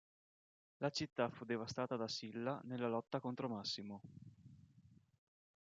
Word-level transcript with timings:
La 0.77 0.89
città 0.89 1.29
fu 1.29 1.45
devastata 1.45 1.95
da 1.95 2.07
Silla 2.07 2.59
nella 2.63 2.87
lotta 2.87 3.19
contro 3.19 3.47
Massimo. 3.47 4.01